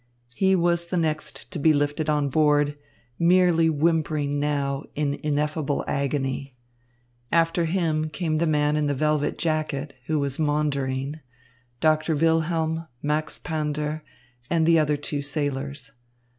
He 0.33 0.55
was 0.55 0.85
the 0.87 0.97
next 0.97 1.51
to 1.51 1.59
be 1.59 1.73
lifted 1.73 2.09
on 2.09 2.29
board, 2.29 2.75
merely 3.19 3.69
whimpering 3.69 4.39
now 4.39 4.81
in 4.95 5.19
ineffable 5.21 5.85
agony. 5.87 6.55
After 7.31 7.65
him 7.65 8.09
came 8.09 8.37
the 8.37 8.47
man 8.47 8.75
in 8.75 8.87
the 8.87 8.95
velvet 8.95 9.37
jacket, 9.37 9.93
who 10.07 10.17
was 10.17 10.39
maundering, 10.39 11.19
Doctor 11.81 12.15
Wilhelm, 12.15 12.87
Max 13.03 13.37
Pander, 13.37 14.01
and 14.49 14.65
the 14.65 14.79
other 14.79 14.97
two 14.97 15.21
sailors. 15.21 15.91